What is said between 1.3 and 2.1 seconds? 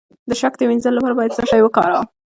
څه شی وکاروم؟